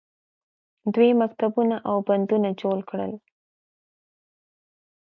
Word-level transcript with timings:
دوی 0.93 1.09
مکتبونه 1.21 1.75
او 1.89 1.95
بندونه 2.07 2.49
جوړ 2.61 2.77
کړل. 2.89 3.11